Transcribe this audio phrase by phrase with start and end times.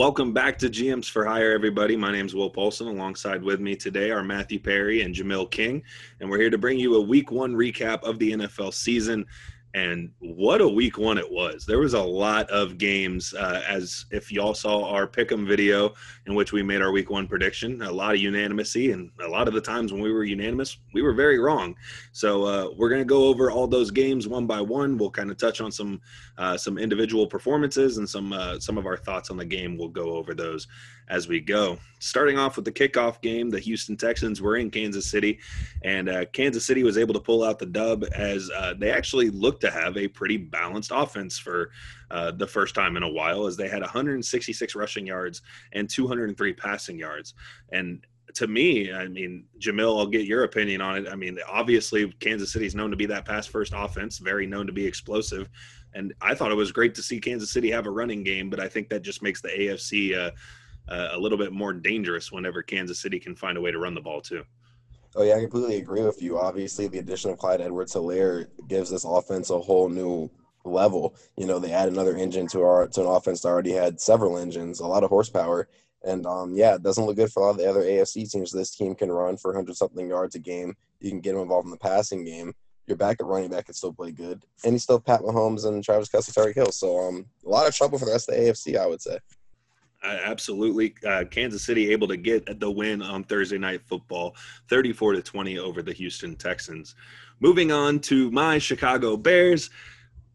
[0.00, 1.94] Welcome back to GMs for Hire, everybody.
[1.94, 2.86] My name is Will Paulson.
[2.86, 5.82] Alongside with me today are Matthew Perry and Jamil King,
[6.20, 9.26] and we're here to bring you a Week One recap of the NFL season.
[9.72, 11.64] And what a week one it was.
[11.64, 15.94] There was a lot of games, uh, as if y'all saw our pick'em video
[16.26, 17.80] in which we made our week one prediction.
[17.82, 21.02] A lot of unanimity, and a lot of the times when we were unanimous, we
[21.02, 21.76] were very wrong.
[22.10, 24.98] So uh, we're to go over all those games one by one.
[24.98, 26.00] We'll kind of touch on some
[26.36, 29.76] uh, some individual performances and some uh, some of our thoughts on the game.
[29.76, 30.66] We'll go over those
[31.10, 31.76] as we go.
[31.98, 35.40] Starting off with the kickoff game, the Houston Texans were in Kansas City,
[35.82, 39.28] and uh, Kansas City was able to pull out the dub as uh, they actually
[39.28, 41.72] looked to have a pretty balanced offense for
[42.10, 45.42] uh, the first time in a while, as they had 166 rushing yards
[45.72, 47.34] and 203 passing yards.
[47.72, 51.08] And to me, I mean, Jamil, I'll get your opinion on it.
[51.10, 54.66] I mean, obviously, Kansas City is known to be that pass first offense, very known
[54.68, 55.48] to be explosive.
[55.94, 58.60] And I thought it was great to see Kansas City have a running game, but
[58.60, 60.30] I think that just makes the AFC uh,
[60.88, 64.00] a little bit more dangerous whenever Kansas City can find a way to run the
[64.00, 64.44] ball too.
[65.16, 66.38] Oh yeah, I completely agree with you.
[66.38, 70.30] Obviously, the addition of Clyde Edwards-Helaire gives this offense a whole new
[70.64, 71.16] level.
[71.36, 74.38] You know, they add another engine to our to an offense that already had several
[74.38, 75.68] engines, a lot of horsepower,
[76.04, 78.52] and um, yeah, it doesn't look good for a lot of the other AFC teams.
[78.52, 80.76] This team can run for hundred something yards a game.
[81.00, 82.54] You can get them involved in the passing game.
[82.86, 86.08] Your backup running back can still play good, and you still Pat Mahomes and Travis
[86.08, 86.72] Kelce, Tyreek Hill.
[86.72, 89.18] So um, a lot of trouble for the rest of the AFC, I would say.
[90.02, 90.94] Absolutely.
[91.06, 94.34] Uh, Kansas City able to get the win on Thursday night football,
[94.68, 96.94] 34 to 20 over the Houston Texans.
[97.40, 99.70] Moving on to my Chicago Bears,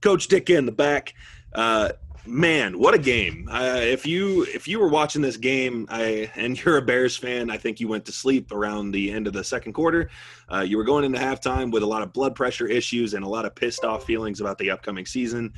[0.02, 1.13] Coach Dick in the back.
[1.53, 1.94] Uh,
[2.25, 3.47] man, what a game!
[3.52, 7.50] Uh, if you if you were watching this game, I and you're a Bears fan,
[7.50, 10.09] I think you went to sleep around the end of the second quarter.
[10.52, 13.27] Uh, you were going into halftime with a lot of blood pressure issues and a
[13.27, 15.53] lot of pissed off feelings about the upcoming season.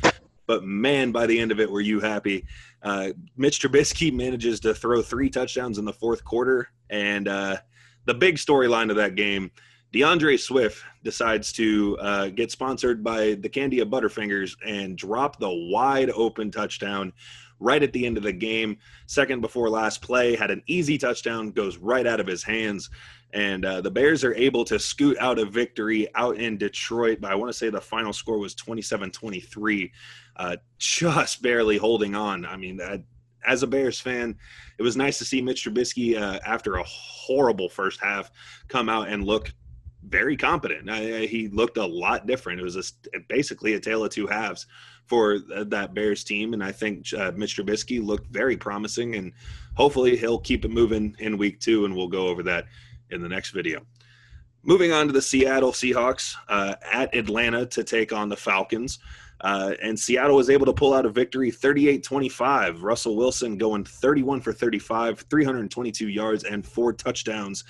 [0.47, 2.45] But man, by the end of it, were you happy?
[2.81, 7.57] Uh, Mitch Trubisky manages to throw three touchdowns in the fourth quarter, and uh,
[8.05, 9.51] the big storyline of that game.
[9.93, 15.49] D'Andre Swift decides to uh, get sponsored by the Candy of Butterfingers and drop the
[15.71, 17.13] wide open touchdown
[17.59, 18.77] right at the end of the game.
[19.07, 22.89] Second before last play, had an easy touchdown, goes right out of his hands.
[23.33, 27.19] And uh, the Bears are able to scoot out a victory out in Detroit.
[27.19, 29.91] But I want to say the final score was 27 23,
[30.37, 32.45] uh, just barely holding on.
[32.45, 32.97] I mean, uh,
[33.45, 34.35] as a Bears fan,
[34.77, 38.31] it was nice to see Mitch Trubisky, uh, after a horrible first half,
[38.67, 39.53] come out and look
[40.07, 40.89] very competent.
[41.29, 42.59] he looked a lot different.
[42.59, 44.67] It was a, basically a tale of two halves
[45.05, 49.31] for that Bears team, and I think uh, Mitch Trubisky looked very promising, and
[49.75, 52.65] hopefully he'll keep it moving in week two, and we'll go over that
[53.09, 53.81] in the next video.
[54.63, 58.99] Moving on to the Seattle Seahawks uh, at Atlanta to take on the Falcons.
[59.41, 62.83] Uh, and Seattle was able to pull out a victory 38 25.
[62.83, 67.63] Russell Wilson going 31 for 35, 322 yards, and four touchdowns,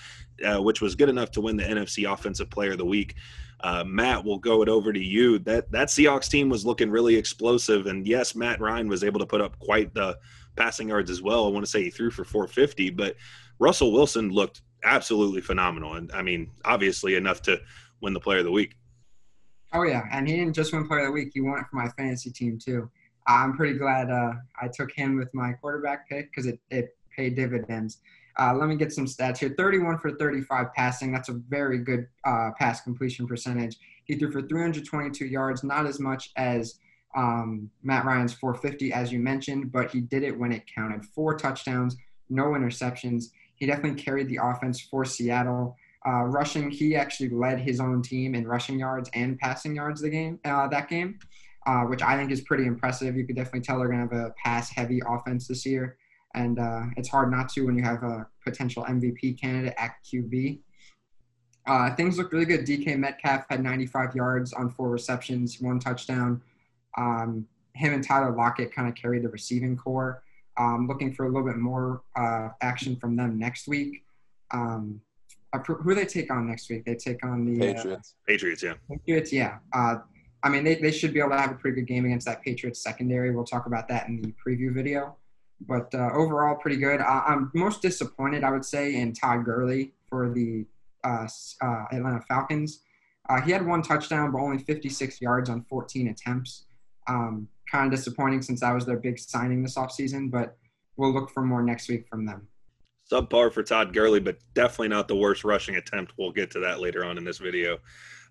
[0.45, 3.15] uh, which was good enough to win the NFC Offensive Player of the Week.
[3.61, 5.39] Uh, Matt, we'll go it over to you.
[5.39, 9.25] That that Seahawks team was looking really explosive, and yes, Matt Ryan was able to
[9.25, 10.17] put up quite the
[10.55, 11.45] passing yards as well.
[11.45, 13.15] I want to say he threw for 450, but
[13.59, 17.59] Russell Wilson looked absolutely phenomenal, and I mean, obviously enough to
[17.99, 18.75] win the Player of the Week.
[19.73, 21.75] Oh yeah, and he didn't just win Player of the Week; he won it for
[21.75, 22.89] my fantasy team too.
[23.27, 27.35] I'm pretty glad uh, I took him with my quarterback pick because it, it paid
[27.35, 27.99] dividends.
[28.39, 29.53] Uh, let me get some stats here.
[29.57, 31.11] 31 for 35 passing.
[31.11, 33.77] That's a very good uh, pass completion percentage.
[34.05, 36.79] He threw for 322 yards, not as much as
[37.15, 41.03] um, Matt Ryan's 450, as you mentioned, but he did it when it counted.
[41.03, 41.97] Four touchdowns,
[42.29, 43.25] no interceptions.
[43.55, 45.75] He definitely carried the offense for Seattle.
[46.05, 50.09] Uh, rushing, he actually led his own team in rushing yards and passing yards the
[50.09, 51.19] game uh, that game,
[51.65, 53.15] uh, which I think is pretty impressive.
[53.15, 55.97] You could definitely tell they're going to have a pass-heavy offense this year
[56.37, 60.59] and uh, it's hard not to when you have a potential MVP candidate at QB.
[61.65, 62.61] Uh, things look really good.
[62.61, 66.41] DK Metcalf had 95 yards on four receptions, one touchdown.
[66.97, 70.23] Um, him and Tyler Lockett kind of carried the receiving core.
[70.57, 74.03] Um, looking for a little bit more uh, action from them next week.
[74.51, 75.01] Um,
[75.65, 76.85] who they take on next week?
[76.85, 78.15] They take on the uh, Patriots.
[78.27, 78.73] Patriots, yeah.
[78.89, 79.57] Patriots, yeah.
[79.73, 79.95] Uh,
[80.43, 82.43] I mean, they, they should be able to have a pretty good game against that
[82.43, 83.33] Patriots secondary.
[83.33, 85.15] We'll talk about that in the preview video
[85.61, 87.01] but uh, overall pretty good.
[87.01, 90.65] I, am most disappointed, I would say, in Todd Gurley for the
[91.03, 91.27] uh,
[91.61, 92.81] uh, Atlanta Falcons.
[93.29, 96.65] Uh, he had one touchdown, but only 56 yards on 14 attempts.
[97.07, 100.57] Um, kind of disappointing since that was their big signing this offseason, but
[100.95, 102.47] we'll look for more next week from them.
[103.11, 106.13] Subpar for Todd Gurley, but definitely not the worst rushing attempt.
[106.17, 107.79] We'll get to that later on in this video.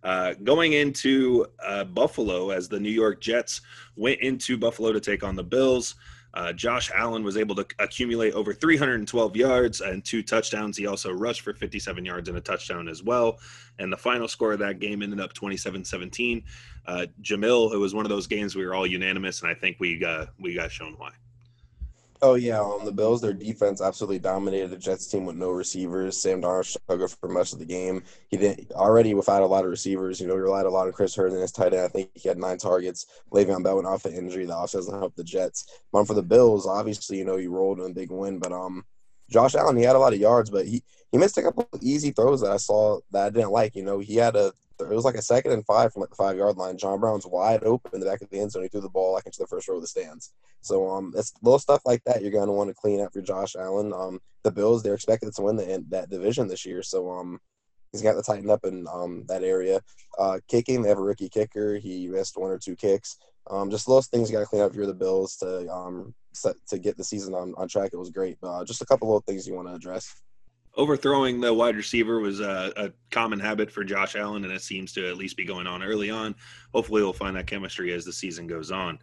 [0.03, 3.61] Uh, going into uh, Buffalo as the New York Jets
[3.97, 5.95] went into Buffalo to take on the Bills.
[6.35, 10.77] Uh, Josh Allen was able to accumulate over 312 yards and two touchdowns.
[10.77, 13.39] He also rushed for 57 yards and a touchdown as well.
[13.79, 16.45] And the final score of that game ended up 27 17.
[16.87, 19.79] Uh, Jamil, it was one of those games we were all unanimous, and I think
[19.81, 21.13] we got, we got shown why.
[22.23, 26.17] Oh yeah, on the Bills, their defense absolutely dominated the Jets team with no receivers.
[26.17, 28.03] Sam Darnold struggled for much of the game.
[28.29, 30.21] He didn't already without a lot of receivers.
[30.21, 31.83] You know, he relied a lot on Chris Herndon his tight end.
[31.83, 33.07] I think he had nine targets.
[33.33, 34.47] Le'Veon Bell went off the injury.
[34.47, 35.83] That also doesn't help the Jets.
[35.93, 38.39] But for the Bills, obviously, you know, he rolled in a big win.
[38.39, 38.85] But um,
[39.31, 42.13] Josh Allen, he had a lot of yards, but he he missed a couple easy
[42.13, 43.77] throws that I saw that I didn't like.
[43.77, 46.17] You know, he had a it was like a second and five from like the
[46.17, 46.77] five yard line.
[46.77, 48.63] John Brown's wide open in the back of the end zone.
[48.63, 50.33] He threw the ball like into the first row of the stands.
[50.61, 53.23] So um, it's little stuff like that you're going to want to clean up for
[53.23, 53.93] Josh Allen.
[53.93, 57.41] Um, the Bills they're expected to win the, that division this year, so um,
[57.93, 59.81] he's got to tighten up in um that area.
[60.19, 61.77] Uh, kicking they have a rookie kicker.
[61.77, 63.19] He missed one or two kicks.
[63.49, 66.15] Um, just those things you got to clean up if you're the Bills to um
[66.33, 67.91] set, to get the season on, on track.
[67.93, 70.23] It was great, but uh, just a couple of things you want to address
[70.77, 74.93] overthrowing the wide receiver was a, a, common habit for Josh Allen, and it seems
[74.93, 76.35] to at least be going on early on.
[76.73, 78.99] Hopefully, we'll find that chemistry as the season goes on.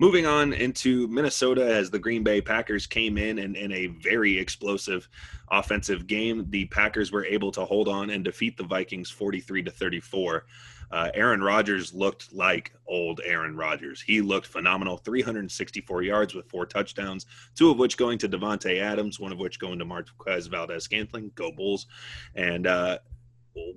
[0.00, 4.38] Moving on into Minnesota as the Green Bay Packers came in and in a very
[4.38, 5.08] explosive
[5.50, 9.70] offensive game, the Packers were able to hold on and defeat the Vikings 43 to
[9.72, 10.46] 34.
[10.90, 14.00] Uh, Aaron Rodgers looked like old Aaron Rodgers.
[14.00, 19.20] He looked phenomenal 364 yards with four touchdowns, two of which going to Davante Adams,
[19.20, 21.32] one of which going to Marquez Valdes-Scantling.
[21.34, 21.86] Go Bulls.
[22.34, 22.98] And, uh,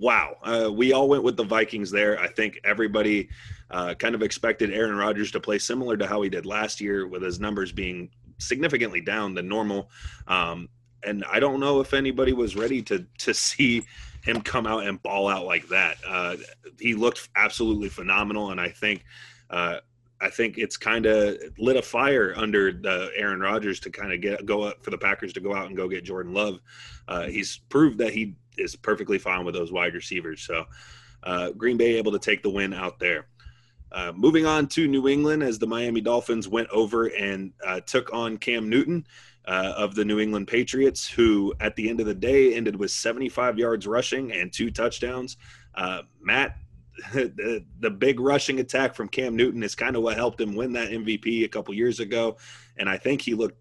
[0.00, 2.18] wow, uh, we all went with the Vikings there.
[2.18, 3.28] I think everybody
[3.70, 7.06] uh, kind of expected Aaron Rodgers to play similar to how he did last year,
[7.06, 9.90] with his numbers being significantly down than normal.
[10.26, 10.68] Um,
[11.04, 13.84] and I don't know if anybody was ready to to see
[14.22, 15.96] him come out and ball out like that.
[16.06, 16.36] Uh,
[16.80, 19.04] he looked absolutely phenomenal, and I think.
[19.50, 19.78] Uh,
[20.22, 24.20] I think it's kind of lit a fire under the Aaron Rodgers to kind of
[24.20, 26.60] get go up for the Packers to go out and go get Jordan Love.
[27.08, 30.42] Uh, he's proved that he is perfectly fine with those wide receivers.
[30.42, 30.64] So
[31.24, 33.26] uh, Green Bay able to take the win out there.
[33.90, 38.12] Uh, moving on to New England as the Miami Dolphins went over and uh, took
[38.14, 39.06] on Cam Newton
[39.46, 42.90] uh, of the New England Patriots, who at the end of the day ended with
[42.90, 45.36] 75 yards rushing and two touchdowns.
[45.74, 46.56] Uh, Matt,
[47.12, 50.72] the, the big rushing attack from Cam Newton is kind of what helped him win
[50.74, 52.36] that MVP a couple years ago,
[52.76, 53.58] and I think he looked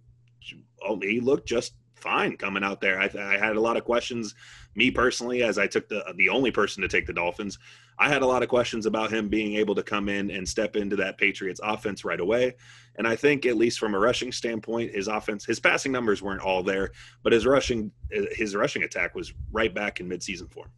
[1.02, 3.00] he looked just fine coming out there.
[3.00, 4.36] I, I, had a lot of questions,
[4.76, 7.58] me personally, as I took the the only person to take the Dolphins.
[8.00, 10.76] I had a lot of questions about him being able to come in and step
[10.76, 12.56] into that Patriots offense right away.
[12.98, 16.42] And I think, at least from a rushing standpoint, his offense, his passing numbers weren't
[16.42, 16.92] all there,
[17.24, 20.70] but his rushing his rushing attack was right back in midseason form.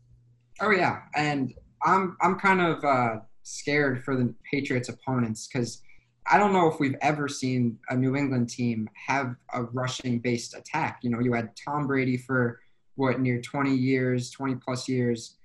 [0.62, 1.54] Oh yeah, and
[1.84, 5.82] I'm I'm kind of uh, scared for the Patriots opponents because
[6.28, 10.56] I don't know if we've ever seen a New England team have a rushing based
[10.56, 11.00] attack.
[11.02, 12.60] You know, you had Tom Brady for
[12.96, 15.38] what near 20 years, 20 plus years,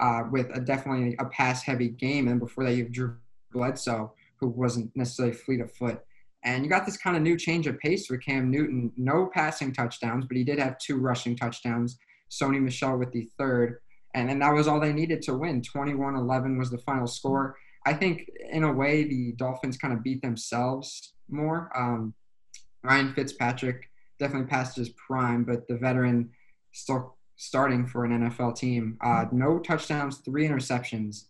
[0.00, 3.16] uh, with a definitely a pass heavy game, and before that you have Drew
[3.52, 6.00] Bledsoe, who wasn't necessarily fleet of foot.
[6.44, 8.92] And you got this kind of new change of pace with Cam Newton.
[8.96, 11.98] No passing touchdowns, but he did have two rushing touchdowns.
[12.30, 13.80] Sony Michel with the third.
[14.14, 15.60] And, then that was all they needed to win.
[15.60, 17.56] 21 11 was the final score.
[17.86, 21.70] I think in a way the Dolphins kind of beat themselves more.
[21.74, 22.14] Um,
[22.82, 23.88] Ryan Fitzpatrick
[24.18, 26.30] definitely passed his prime, but the veteran
[26.72, 28.98] still starting for an NFL team.
[29.02, 31.26] Uh, no touchdowns, three interceptions.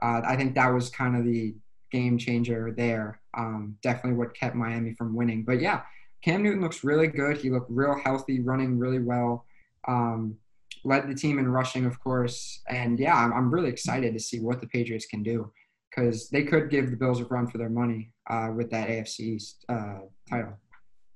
[0.00, 1.54] Uh, I think that was kind of the
[1.92, 3.20] game changer there.
[3.36, 5.44] Um, definitely what kept Miami from winning.
[5.44, 5.82] But yeah,
[6.22, 7.36] Cam Newton looks really good.
[7.36, 9.44] He looked real healthy, running really well.
[9.86, 10.36] Um,
[10.84, 12.62] led the team in rushing, of course.
[12.68, 15.52] And yeah, I'm, I'm really excited to see what the Patriots can do
[15.90, 19.20] because they could give the Bills a run for their money uh, with that AFC
[19.20, 20.58] East uh, title.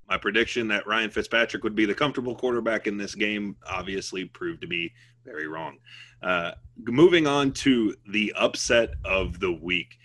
[0.09, 4.61] My prediction that Ryan Fitzpatrick would be the comfortable quarterback in this game obviously proved
[4.63, 4.93] to be
[5.25, 5.79] very wrong.
[6.23, 6.53] Uh,
[6.85, 9.99] moving on to the upset of the week.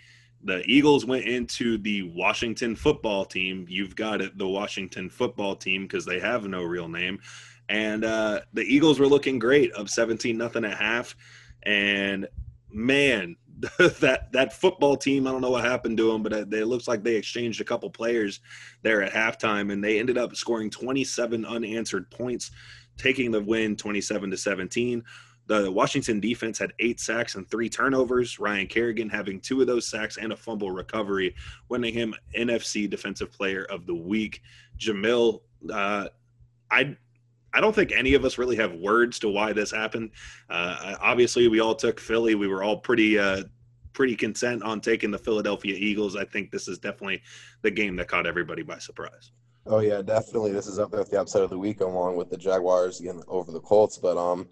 [0.43, 3.65] The Eagles went into the Washington football team.
[3.67, 7.19] You've got it, the Washington football team, because they have no real name.
[7.69, 11.15] And uh, the Eagles were looking great, up 17 nothing at half.
[11.63, 12.27] And
[12.71, 13.36] man,
[13.79, 15.25] that that football team.
[15.25, 17.63] I don't know what happened to them, but it, it, looks like they exchanged a
[17.63, 18.39] couple players
[18.83, 22.51] there at halftime, and they ended up scoring 27 unanswered points,
[22.97, 25.03] taking the win 27 to 17.
[25.47, 28.37] The Washington defense had eight sacks and three turnovers.
[28.37, 31.33] Ryan Kerrigan having two of those sacks and a fumble recovery,
[31.69, 34.41] winning him NFC Defensive Player of the Week.
[34.77, 35.41] Jamil,
[35.73, 36.09] uh,
[36.69, 36.97] I
[37.57, 40.11] I don't think any of us really have words to why this happened.
[40.47, 42.35] Uh, obviously, we all took Philly.
[42.35, 43.45] We were all pretty uh,
[43.93, 46.15] pretty content on taking the Philadelphia Eagles.
[46.15, 47.23] I think this is definitely
[47.63, 49.31] the game that caught everybody by surprise.
[49.65, 50.51] Oh yeah, definitely.
[50.51, 53.23] This is up there with the upset of the week, along with the Jaguars again
[53.27, 53.97] over the Colts.
[53.97, 54.47] But um,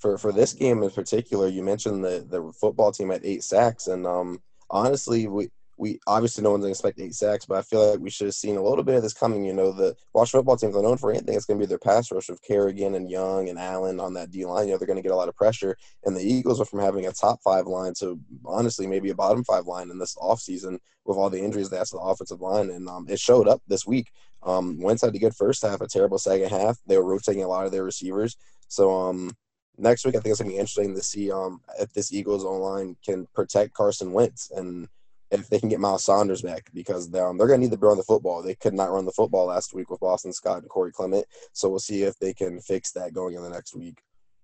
[0.00, 3.86] for for this game in particular, you mentioned the the football team had eight sacks,
[3.86, 5.48] and um, honestly, we
[5.78, 8.26] we obviously no one's going to expect eight sacks, but I feel like we should
[8.26, 9.44] have seen a little bit of this coming.
[9.44, 11.34] You know, the Washington football teams are known for anything.
[11.34, 14.30] It's going to be their pass rush of Kerrigan and Young and Allen on that
[14.30, 14.66] D line.
[14.66, 15.76] You know, they're going to get a lot of pressure.
[16.04, 19.44] And the Eagles are from having a top five line to honestly maybe a bottom
[19.44, 22.70] five line in this offseason with all the injuries that's the offensive line.
[22.70, 24.10] And um, it showed up this week.
[24.42, 26.78] Um, Wentz had a good first half, a terrible second half.
[26.86, 28.36] They were rotating a lot of their receivers.
[28.68, 29.30] So um,
[29.76, 32.44] next week, I think it's going to be interesting to see um, if this Eagles
[32.44, 34.88] online can protect Carson Wentz and
[35.30, 37.96] if they can get Miles Sanders back because um, they're going to need to run
[37.96, 38.42] the football.
[38.42, 41.26] They could not run the football last week with Boston Scott and Corey Clement.
[41.52, 43.98] So we'll see if they can fix that going in the next week.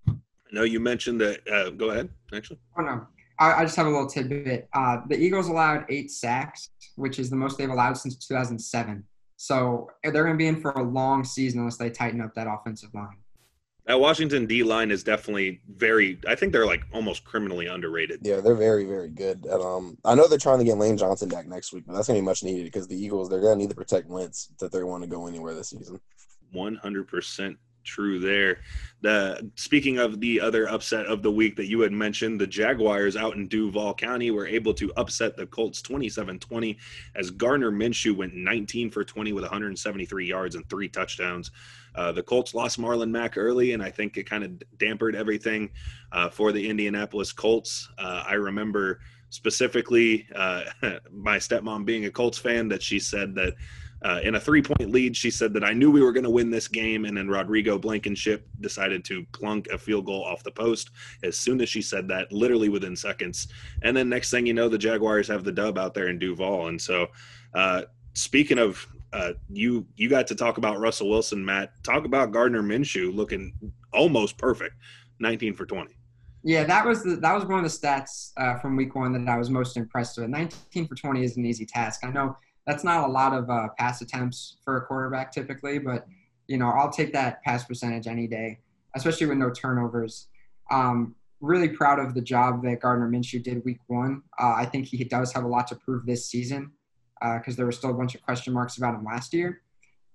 [0.09, 0.13] I
[0.53, 1.49] know you mentioned that.
[1.49, 2.59] Uh, go ahead, actually.
[2.79, 3.07] Oh, no.
[3.41, 4.69] I, I just have a little tidbit.
[4.73, 9.05] Uh, the Eagles allowed eight sacks, which is the most they've allowed since 2007.
[9.37, 12.47] So they're going to be in for a long season unless they tighten up that
[12.47, 13.17] offensive line.
[13.87, 16.19] That Washington D line is definitely very.
[16.27, 18.21] I think they're like almost criminally underrated.
[18.23, 19.45] Yeah, they're very, very good.
[19.45, 22.07] And um, I know they're trying to get Lane Johnson back next week, but that's
[22.07, 24.83] gonna be much needed because the Eagles they're gonna need to protect Wentz if they
[24.83, 26.01] want to go anywhere this season.
[26.53, 28.61] One hundred percent true there.
[29.03, 33.17] The speaking of the other upset of the week that you had mentioned, the Jaguars
[33.17, 36.77] out in Duval County were able to upset the Colts 27-20
[37.15, 41.51] as Gardner Minshew went 19 for 20 with 173 yards and three touchdowns.
[41.95, 45.71] Uh, the Colts lost Marlon Mack early, and I think it kind of dampered everything
[46.11, 47.89] uh, for the Indianapolis Colts.
[47.99, 49.01] Uh, I remember
[49.31, 50.63] specifically uh,
[51.13, 53.55] my stepmom being a Colts fan that she said that
[54.05, 56.31] uh, in a three point lead, she said that I knew we were going to
[56.31, 57.07] win this game.
[57.07, 60.91] And then Rodrigo Blankenship decided to plunk a field goal off the post
[61.23, 63.49] as soon as she said that, literally within seconds.
[63.83, 66.69] And then next thing you know, the Jaguars have the dub out there in Duval.
[66.69, 67.09] And so,
[67.55, 67.83] uh,
[68.13, 71.73] speaking of, uh, you you got to talk about Russell Wilson, Matt.
[71.85, 73.55] Talk about Gardner Minshew looking
[73.93, 74.75] almost perfect,
[75.21, 75.95] 19 for 20.
[76.43, 79.33] Yeah, that was the, that was one of the stats uh, from Week One that
[79.33, 80.29] I was most impressed with.
[80.29, 82.01] 19 for 20 is an easy task.
[82.05, 86.07] I know that's not a lot of uh, pass attempts for a quarterback typically, but
[86.49, 88.61] you know I'll take that pass percentage any day,
[88.95, 90.29] especially with no turnovers.
[90.71, 94.23] Um, really proud of the job that Gardner Minshew did Week One.
[94.41, 96.73] Uh, I think he does have a lot to prove this season
[97.21, 99.61] because uh, there were still a bunch of question marks about him last year.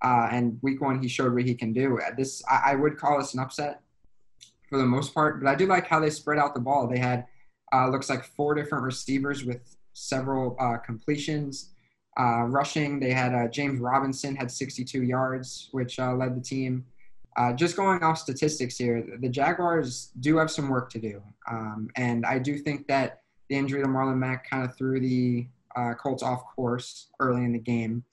[0.04, 2.00] Uh, and Week One, he showed what he can do.
[2.18, 3.82] This I, I, would call this an upset
[4.70, 6.88] for the most part, but I do like how they spread out the ball.
[6.88, 7.26] They had
[7.74, 11.72] uh, looks like four different receivers with several completions.
[12.20, 16.86] Uh, rushing, they had uh, James Robinson had 62 yards, which uh, led the team.
[17.38, 21.90] Uh, just going off statistics here, the Jaguars do have some work to do, um,
[21.96, 25.48] and I do think that the injury to Marlon Mack kind of threw the
[25.78, 28.04] uh, Colts off course early in the game,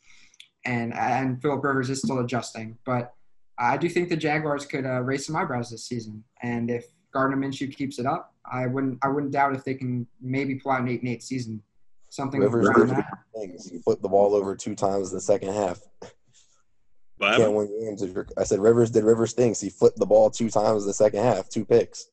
[0.64, 3.14] and and Philip Rivers is still adjusting, but
[3.58, 7.38] I do think the Jaguars could uh, raise some eyebrows this season, and if Gardner
[7.38, 10.82] Minshew keeps it up, I wouldn't I wouldn't doubt if they can maybe pull out
[10.82, 11.60] an eight and eight season
[12.16, 13.06] something Rivers around that.
[13.34, 13.68] Things.
[13.68, 15.80] He flipped the ball over two times in the second half.
[17.20, 18.04] Can't win games.
[18.36, 19.60] I said Rivers did Rivers things.
[19.60, 22.08] He flipped the ball two times in the second half, two picks.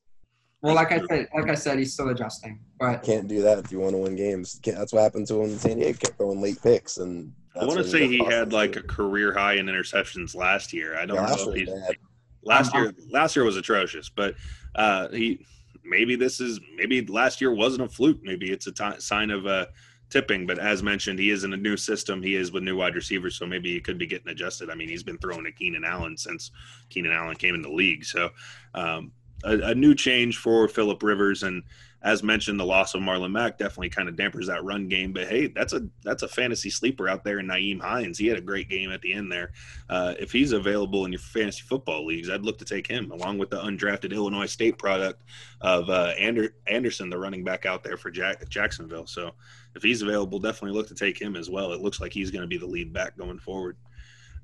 [0.62, 3.70] Well, like I said, like I said, he's still adjusting, but can't do that if
[3.70, 4.58] you want to win games.
[4.62, 5.98] Can't, that's what happened to him in San Diego.
[5.98, 9.54] Kept throwing late picks, and I want to say he had like a career high
[9.54, 10.96] in interceptions last year.
[10.96, 11.96] I don't yeah, know if he's bad.
[12.42, 12.94] last year.
[13.10, 14.36] Last year was atrocious, but
[14.74, 15.44] uh, he
[15.84, 18.20] maybe this is maybe last year wasn't a fluke.
[18.22, 19.64] Maybe it's a t- sign of a uh,
[20.10, 22.22] tipping, but as mentioned, he is in a new system.
[22.22, 24.70] He is with new wide receivers, so maybe he could be getting adjusted.
[24.70, 26.50] I mean, he's been throwing to Keenan Allen since
[26.88, 28.04] Keenan Allen came in the league.
[28.04, 28.30] So
[28.74, 29.12] um,
[29.44, 31.62] a, a, new change for Philip Rivers, and
[32.02, 35.12] as mentioned, the loss of Marlon Mack definitely kind of dampers that run game.
[35.12, 38.18] But hey, that's a that's a fantasy sleeper out there in Nyheim Hines.
[38.18, 39.52] He had a great game at the end there.
[39.88, 43.38] Uh, if he's available in your fantasy football leagues, I'd look to take him along
[43.38, 45.22] with the undrafted Illinois State product
[45.60, 49.06] of uh, Ander- Anderson, the running back out there for Jack- Jacksonville.
[49.06, 49.34] So
[49.74, 51.72] if he's available, definitely look to take him as well.
[51.72, 53.76] It looks like he's going to be the lead back going forward.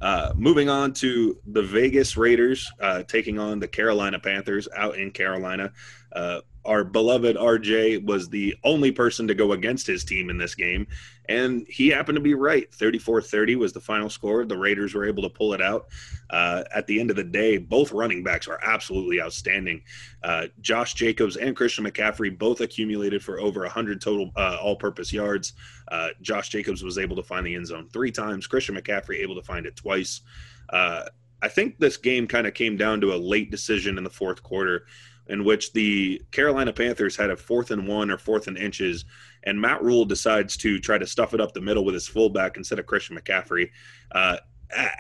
[0.00, 5.10] Uh, moving on to the Vegas Raiders uh, taking on the Carolina Panthers out in
[5.10, 5.72] Carolina.
[6.12, 10.55] Uh, our beloved RJ was the only person to go against his team in this
[10.55, 10.87] game,
[11.29, 12.73] and he happened to be right.
[12.75, 14.45] 34 30 was the final score.
[14.45, 15.87] The Raiders were able to pull it out.
[16.29, 19.83] Uh, at the end of the day, both running backs are absolutely outstanding.
[20.23, 25.12] Uh, Josh Jacobs and Christian McCaffrey both accumulated for over 100 total uh, all purpose
[25.12, 25.55] yards.
[25.88, 29.35] Uh, Josh Jacobs was able to find the end zone three times, Christian McCaffrey able
[29.37, 30.21] to find it twice.
[30.69, 31.05] Uh,
[31.43, 34.43] I think this game kind of came down to a late decision in the fourth
[34.43, 34.85] quarter
[35.30, 39.04] in which the Carolina Panthers had a fourth and one or fourth and inches,
[39.44, 42.56] and Matt Rhule decides to try to stuff it up the middle with his fullback
[42.56, 43.70] instead of Christian McCaffrey.
[44.12, 44.37] Uh,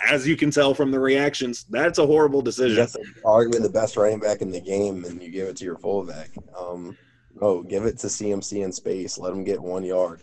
[0.08, 2.76] as you can tell from the reactions, that's a horrible decision.
[2.76, 5.78] That's arguably the best running back in the game, and you give it to your
[5.78, 6.30] fullback.
[6.58, 6.96] Um,
[7.40, 9.18] no, give it to CMC in space.
[9.18, 10.22] Let him get one yard.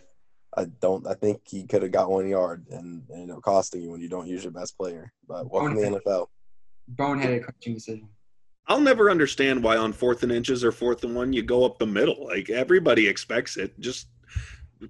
[0.56, 1.06] I don't.
[1.06, 4.00] I think he could have got one yard, and, and you know, costing you when
[4.00, 5.12] you don't use your best player.
[5.26, 6.26] But welcome to the NFL.
[6.94, 8.08] Boneheaded coaching decision.
[8.68, 11.78] I'll never understand why on fourth and inches or fourth and one you go up
[11.78, 12.26] the middle.
[12.26, 13.78] Like everybody expects it.
[13.80, 14.08] Just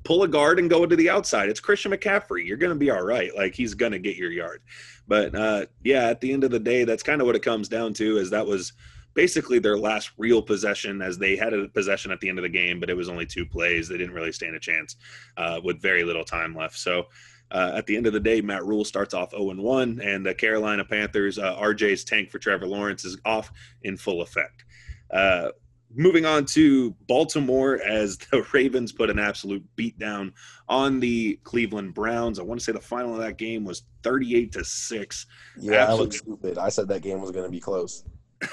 [0.05, 1.49] pull a guard and go to the outside.
[1.49, 2.45] It's Christian McCaffrey.
[2.45, 3.35] You're going to be all right.
[3.37, 4.63] Like he's going to get your yard.
[5.07, 7.69] But uh, yeah, at the end of the day, that's kind of what it comes
[7.69, 8.19] down to.
[8.19, 8.73] Is that was
[9.15, 12.49] basically their last real possession, as they had a possession at the end of the
[12.49, 13.89] game, but it was only two plays.
[13.89, 14.97] They didn't really stand a chance
[15.37, 16.77] uh, with very little time left.
[16.79, 17.07] So.
[17.51, 20.35] Uh, at the end of the day, Matt Rhule starts off 0 1, and the
[20.35, 23.51] Carolina Panthers, uh, RJ's tank for Trevor Lawrence is off
[23.83, 24.65] in full effect.
[25.11, 25.49] Uh,
[25.95, 30.33] moving on to Baltimore as the Ravens put an absolute beatdown
[30.69, 32.39] on the Cleveland Browns.
[32.39, 35.27] I want to say the final of that game was 38 to 6.
[35.59, 35.89] Yeah, Absolute...
[35.89, 36.59] I look stupid.
[36.59, 38.05] I said that game was going to be close.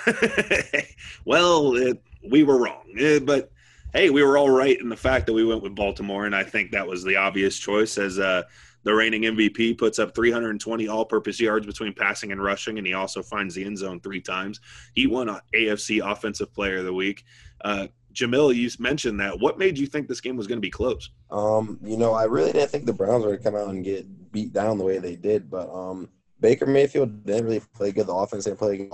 [1.26, 2.86] well, it, we were wrong.
[2.98, 3.52] Eh, but
[3.94, 6.44] hey, we were all right in the fact that we went with Baltimore, and I
[6.44, 8.44] think that was the obvious choice as uh,
[8.86, 13.22] the reigning MVP puts up 320 all-purpose yards between passing and rushing, and he also
[13.22, 14.62] finds the end zone three times.
[14.94, 17.26] He won AFC Offensive Player of the Week.
[17.64, 19.40] Uh, Jamil, you mentioned that.
[19.40, 21.10] What made you think this game was going to be close?
[21.32, 23.84] Um, you know, I really didn't think the Browns were going to come out and
[23.84, 26.08] get beat down the way they did, but um,
[26.40, 28.08] Baker Mayfield didn't really play good.
[28.08, 28.92] The offense didn't play good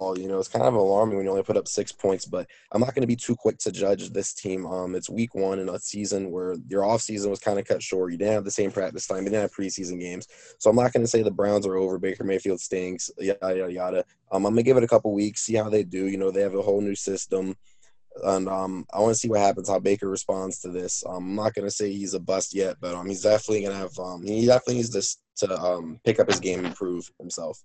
[0.00, 2.80] you know, it's kind of alarming when you only put up six points, but I'm
[2.80, 4.66] not going to be too quick to judge this team.
[4.66, 7.82] Um, it's week one in a season where your off season was kind of cut
[7.82, 8.12] short.
[8.12, 9.24] You didn't have the same practice time.
[9.24, 10.28] You didn't have preseason games.
[10.58, 11.98] So I'm not going to say the Browns are over.
[11.98, 14.04] Baker Mayfield stinks, yada, yada, yada.
[14.30, 16.06] Um, I'm going to give it a couple weeks, see how they do.
[16.06, 17.56] You know, they have a whole new system.
[18.24, 21.04] And um, I want to see what happens, how Baker responds to this.
[21.06, 23.72] Um, I'm not going to say he's a bust yet, but um, he's definitely going
[23.72, 27.08] to have, um, he definitely needs to, to um, pick up his game and prove
[27.20, 27.62] himself.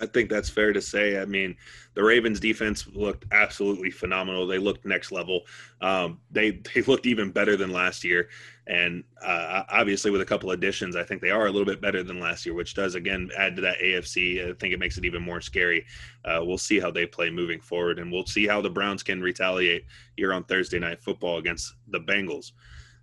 [0.00, 1.20] I think that's fair to say.
[1.20, 1.56] I mean,
[1.94, 4.46] the Ravens defense looked absolutely phenomenal.
[4.46, 5.42] They looked next level.
[5.80, 8.28] Um, they they looked even better than last year,
[8.66, 12.02] and uh, obviously with a couple additions, I think they are a little bit better
[12.02, 14.50] than last year, which does again add to that AFC.
[14.50, 15.86] I think it makes it even more scary.
[16.24, 19.22] Uh, we'll see how they play moving forward, and we'll see how the Browns can
[19.22, 19.84] retaliate
[20.16, 22.52] here on Thursday Night Football against the Bengals.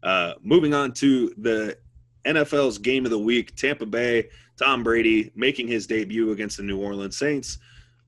[0.04, 1.77] Uh, moving on to the
[2.25, 6.79] NFL's game of the week, Tampa Bay, Tom Brady making his debut against the New
[6.79, 7.57] Orleans Saints.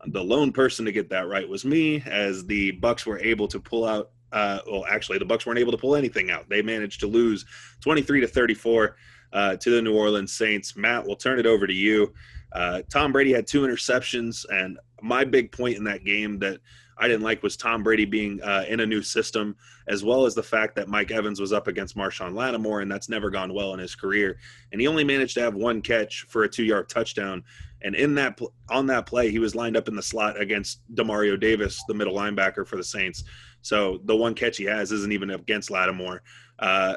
[0.07, 3.59] The lone person to get that right was me, as the Bucks were able to
[3.59, 4.11] pull out.
[4.31, 6.49] Uh, well, actually, the Bucks weren't able to pull anything out.
[6.49, 7.45] They managed to lose
[7.81, 8.95] 23 to 34
[9.31, 10.75] uh, to the New Orleans Saints.
[10.75, 12.13] Matt, we'll turn it over to you.
[12.51, 16.59] Uh, Tom Brady had two interceptions, and my big point in that game that
[16.97, 19.55] I didn't like was Tom Brady being uh, in a new system,
[19.87, 23.09] as well as the fact that Mike Evans was up against Marshon Lattimore, and that's
[23.09, 24.37] never gone well in his career.
[24.71, 27.43] And he only managed to have one catch for a two-yard touchdown.
[27.81, 31.39] And in that on that play, he was lined up in the slot against Demario
[31.39, 33.23] Davis, the middle linebacker for the Saints.
[33.61, 36.21] So the one catch he has isn't even against Lattimore.
[36.59, 36.95] Uh,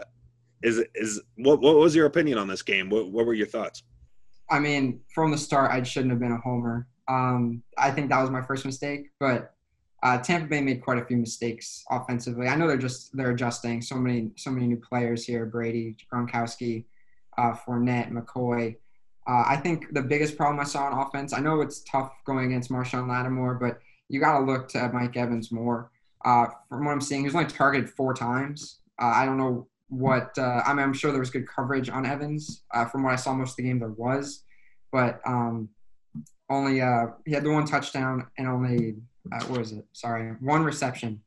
[0.62, 2.88] is is what what was your opinion on this game?
[2.88, 3.82] What what were your thoughts?
[4.48, 6.86] I mean, from the start, I shouldn't have been a homer.
[7.08, 9.55] Um, I think that was my first mistake, but
[10.02, 12.48] uh, Tampa Bay made quite a few mistakes offensively.
[12.48, 13.80] I know they're just they're adjusting.
[13.80, 16.84] So many so many new players here: Brady, Gronkowski,
[17.38, 18.76] uh, Fournette, McCoy.
[19.26, 21.32] Uh, I think the biggest problem I saw on offense.
[21.32, 25.16] I know it's tough going against Marshon Lattimore, but you got to look to Mike
[25.16, 25.90] Evans more.
[26.24, 28.80] Uh, from what I'm seeing, he was only targeted four times.
[29.00, 30.36] Uh, I don't know what.
[30.38, 32.62] Uh, I mean, I'm sure there was good coverage on Evans.
[32.72, 34.44] Uh, from what I saw most of the game, there was,
[34.92, 35.70] but um,
[36.50, 36.74] only
[37.24, 38.96] he had the one touchdown and only
[39.32, 39.84] uh, it?
[39.92, 41.22] Sorry, one reception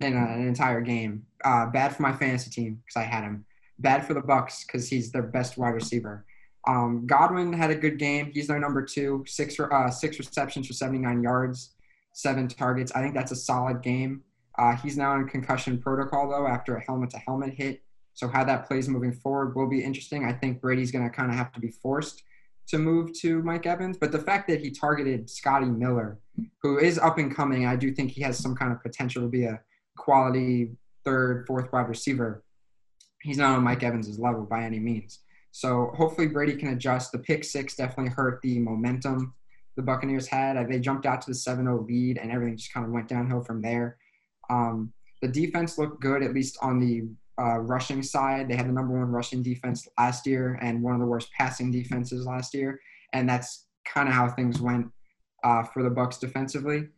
[0.00, 1.26] in a, an entire game.
[1.44, 3.44] Uh, bad for my fantasy team because I had him.
[3.78, 6.24] Bad for the Bucks because he's their best wide receiver.
[6.66, 8.30] Um, Godwin had a good game.
[8.32, 9.24] He's their number two.
[9.26, 11.74] Six uh, six receptions for 79 yards,
[12.12, 12.92] seven targets.
[12.94, 14.22] I think that's a solid game.
[14.56, 17.82] Uh, he's now in concussion protocol though after a helmet to helmet hit.
[18.14, 20.24] So how that plays moving forward will be interesting.
[20.24, 22.22] I think Brady's going to kind of have to be forced
[22.68, 26.18] to move to Mike Evans, but the fact that he targeted Scotty Miller,
[26.62, 29.28] who is up and coming, I do think he has some kind of potential to
[29.28, 29.60] be a
[29.96, 30.70] quality
[31.04, 32.42] third, fourth wide receiver.
[33.22, 35.20] He's not on Mike Evans' level by any means.
[35.52, 37.12] So hopefully Brady can adjust.
[37.12, 39.34] The pick six definitely hurt the momentum
[39.76, 40.56] the Buccaneers had.
[40.68, 43.60] They jumped out to the 7-0 lead, and everything just kind of went downhill from
[43.60, 43.96] there.
[44.50, 48.48] Um, the defense looked good, at least on the uh, rushing side.
[48.48, 51.70] They had the number one rushing defense last year and one of the worst passing
[51.70, 52.80] defenses last year.
[53.12, 54.86] And that's kind of how things went
[55.42, 56.88] uh, for the Bucks defensively.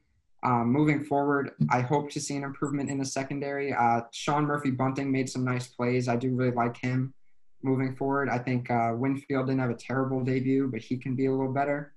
[0.44, 3.72] Um, moving forward, I hope to see an improvement in the secondary.
[3.72, 6.08] Uh, Sean Murphy Bunting made some nice plays.
[6.08, 7.14] I do really like him
[7.62, 8.28] moving forward.
[8.28, 11.52] I think uh, Winfield didn't have a terrible debut, but he can be a little
[11.52, 11.94] better.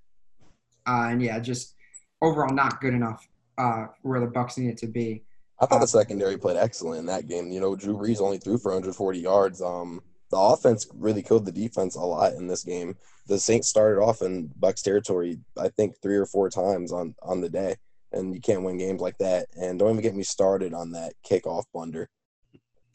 [0.87, 1.75] Uh, and yeah, just
[2.21, 5.23] overall not good enough uh, where the Bucks need it to be.
[5.61, 7.51] I thought the secondary played excellent in that game.
[7.51, 9.61] You know, Drew Brees only threw for 140 yards.
[9.61, 12.95] Um, the offense really killed the defense a lot in this game.
[13.27, 17.41] The Saints started off in Bucks territory, I think, three or four times on on
[17.41, 17.75] the day,
[18.11, 19.47] and you can't win games like that.
[19.59, 22.09] And don't even get me started on that kickoff blunder.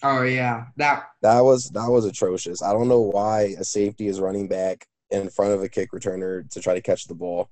[0.03, 2.63] Oh yeah, that That was that was atrocious.
[2.63, 6.49] I don't know why a safety is running back in front of a kick returner
[6.51, 7.49] to try to catch the ball,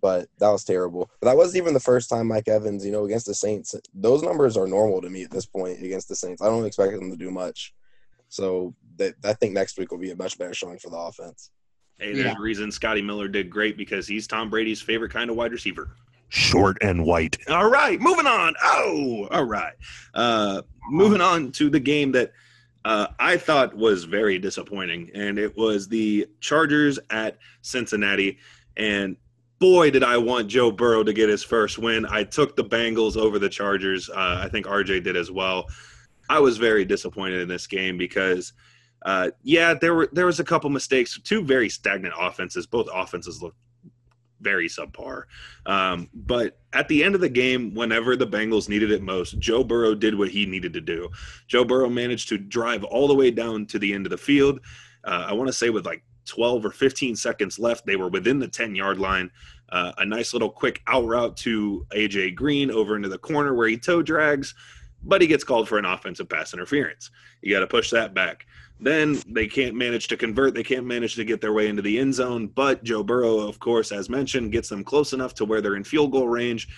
[0.00, 1.10] but that was terrible.
[1.20, 3.74] But that wasn't even the first time Mike Evans, you know, against the Saints.
[3.94, 6.42] Those numbers are normal to me at this point against the Saints.
[6.42, 7.74] I don't expect them to do much.
[8.28, 11.50] So that I think next week will be a much better showing for the offense.
[11.98, 12.34] Hey, there's Yeah.
[12.36, 15.90] a reason Scotty Miller did great because he's Tom Brady's favorite kind of wide receiver.
[16.28, 17.38] Short and white.
[17.48, 18.54] All right, moving on.
[18.62, 19.74] Oh, all right.
[20.12, 22.32] Uh, moving on to the game that
[22.84, 28.38] uh, I thought was very disappointing, and it was the Chargers at Cincinnati.
[28.76, 29.16] And
[29.58, 32.06] boy, did I want Joe Burrow to get his first win.
[32.06, 34.10] I took the Bengals over the Chargers.
[34.10, 35.68] Uh, I think RJ did as well.
[36.28, 38.52] I was very disappointed in this game because
[39.02, 41.18] uh, yeah, there were there was a couple mistakes.
[41.22, 42.66] Two very stagnant offenses.
[42.66, 43.56] Both offenses looked
[44.40, 45.24] very subpar.
[45.64, 49.64] Um, but at the end of the game, whenever the Bengals needed it most, Joe
[49.64, 51.08] Burrow did what he needed to do.
[51.46, 54.60] Joe Burrow managed to drive all the way down to the end of the field.
[55.04, 58.38] Uh, I want to say with like 12 or 15 seconds left, they were within
[58.38, 59.30] the 10 yard line.
[59.70, 63.66] Uh, a nice little quick out route to AJ Green over into the corner where
[63.66, 64.54] he toe drags,
[65.02, 67.10] but he gets called for an offensive pass interference.
[67.42, 68.46] You got to push that back.
[68.78, 70.54] Then they can't manage to convert.
[70.54, 72.48] They can't manage to get their way into the end zone.
[72.48, 75.84] But Joe Burrow, of course, as mentioned, gets them close enough to where they're in
[75.84, 76.68] field goal range.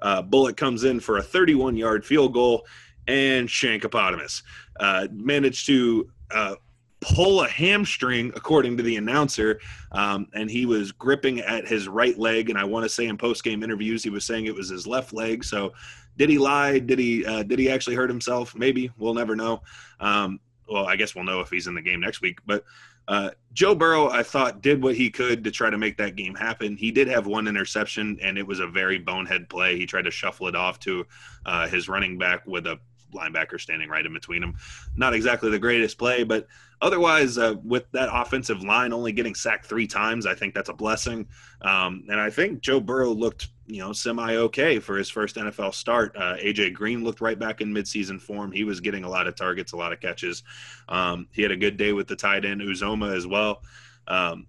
[0.00, 2.66] Uh, Bullock comes in for a 31 yard field goal,
[3.06, 4.42] and Shankopotamus
[4.80, 6.56] uh, managed to uh,
[7.04, 9.60] pull a hamstring, according to the announcer.
[9.92, 12.48] Um, and he was gripping at his right leg.
[12.48, 14.86] And I want to say in post game interviews, he was saying it was his
[14.86, 15.44] left leg.
[15.44, 15.74] So
[16.16, 16.78] did he lie?
[16.78, 18.54] Did he uh, did he actually hurt himself?
[18.54, 19.62] Maybe we'll never know.
[20.00, 22.38] Um, well, I guess we'll know if he's in the game next week.
[22.46, 22.64] But
[23.06, 26.34] uh, Joe Burrow, I thought, did what he could to try to make that game
[26.34, 26.74] happen.
[26.74, 29.76] He did have one interception, and it was a very bonehead play.
[29.76, 31.06] He tried to shuffle it off to
[31.44, 32.78] uh, his running back with a
[33.14, 34.56] linebacker standing right in between him.
[34.96, 36.46] Not exactly the greatest play, but
[36.84, 40.74] otherwise, uh, with that offensive line only getting sacked three times, I think that's a
[40.74, 41.26] blessing.
[41.62, 45.72] Um, and I think Joe Burrow looked, you know, semi okay for his first NFL
[45.72, 46.14] start.
[46.14, 48.52] Uh, AJ Green looked right back in midseason form.
[48.52, 50.42] He was getting a lot of targets, a lot of catches.
[50.88, 53.62] Um, he had a good day with the tight end Uzomah as well.
[54.06, 54.46] Um,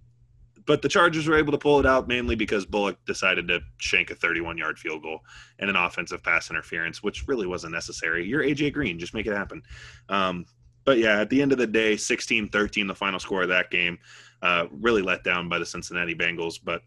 [0.66, 4.10] but the Chargers were able to pull it out mainly because Bullock decided to shank
[4.10, 5.20] a 31 yard field goal
[5.58, 8.26] and an offensive pass interference, which really wasn't necessary.
[8.26, 9.62] You're AJ Green, just make it happen.
[10.08, 10.44] Um,
[10.86, 13.70] but yeah, at the end of the day, 16 13, the final score of that
[13.70, 13.98] game,
[14.40, 16.80] uh, really let down by the Cincinnati Bengals, but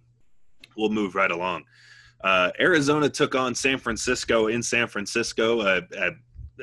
[0.75, 1.65] we'll move right along.
[2.23, 6.13] Uh, Arizona took on San Francisco in San Francisco uh, at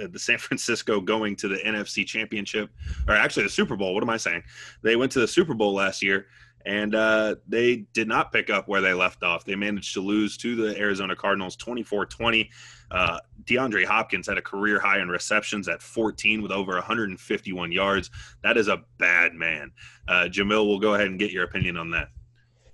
[0.00, 2.70] at the San Francisco going to the NFC Championship,
[3.06, 3.94] or actually the Super Bowl.
[3.94, 4.42] What am I saying?
[4.82, 6.26] They went to the Super Bowl last year,
[6.64, 9.44] and uh, they did not pick up where they left off.
[9.44, 12.50] They managed to lose to the Arizona Cardinals 24 20.
[12.90, 18.10] Uh, DeAndre Hopkins had a career high in receptions at 14 with over 151 yards.
[18.42, 19.70] That is a bad man.
[20.08, 22.08] Uh, Jamil, we'll go ahead and get your opinion on that.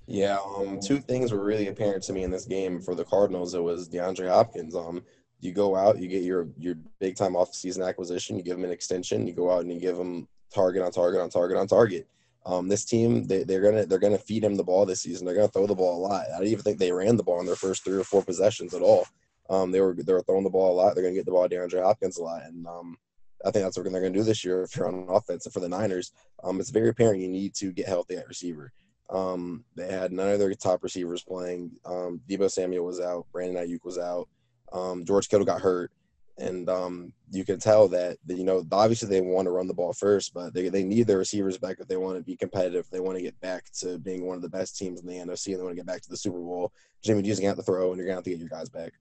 [0.06, 3.54] Yeah, um, two things were really apparent to me in this game for the Cardinals.
[3.54, 4.74] It was DeAndre Hopkins.
[4.74, 5.02] Um,
[5.40, 8.64] you go out, you get your your big time off season acquisition, you give him
[8.64, 11.66] an extension, you go out and you give him target on target on target on
[11.66, 12.06] target.
[12.44, 15.26] Um, this team, they, they're gonna they're gonna feed him the ball this season.
[15.26, 16.26] They're gonna throw the ball a lot.
[16.32, 18.74] I don't even think they ran the ball in their first three or four possessions
[18.74, 19.06] at all.
[19.52, 20.94] Um, they were they were throwing the ball a lot.
[20.94, 22.96] They're gonna get the ball to DeAndre Hopkins a lot, and um,
[23.44, 25.44] I think that's what they're gonna do this year if you're on offense.
[25.44, 26.12] And for the Niners,
[26.42, 28.72] um, it's very apparent you need to get healthy at receiver.
[29.10, 31.70] Um, they had none of their top receivers playing.
[31.84, 33.26] Um, Deebo Samuel was out.
[33.30, 34.26] Brandon Aiyuk was out.
[34.72, 35.92] Um, George Kittle got hurt,
[36.38, 39.74] and um, you can tell that, that you know obviously they want to run the
[39.74, 42.88] ball first, but they, they need their receivers back if they want to be competitive.
[42.90, 45.48] They want to get back to being one of the best teams in the NFC,
[45.48, 46.72] and they want to get back to the Super Bowl.
[47.02, 48.94] Jimmy G's gonna have to throw, and you're gonna have to get your guys back.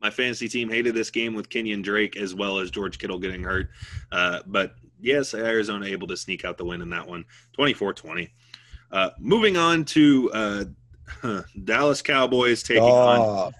[0.00, 3.42] My fantasy team hated this game with Kenyan Drake as well as George Kittle getting
[3.42, 3.68] hurt.
[4.10, 7.24] Uh, but yes, Arizona able to sneak out the win in that one,
[7.58, 8.30] 24-20.
[8.92, 10.64] Uh, moving on to uh,
[11.64, 13.52] Dallas Cowboys taking on.